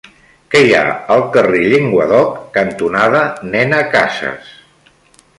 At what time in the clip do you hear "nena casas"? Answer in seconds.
3.51-4.49